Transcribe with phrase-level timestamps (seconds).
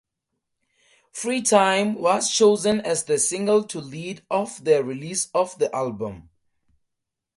[1.13, 6.27] "Freetime" was chosen as the single to lead off the release of the album.